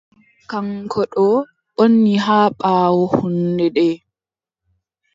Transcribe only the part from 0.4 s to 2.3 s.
Kaŋko ɗon woni